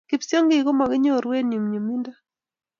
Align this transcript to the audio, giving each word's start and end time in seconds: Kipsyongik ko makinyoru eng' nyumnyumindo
Kipsyongik 0.09 0.63
ko 0.65 0.71
makinyoru 0.79 1.27
eng' 1.37 1.49
nyumnyumindo 1.49 2.11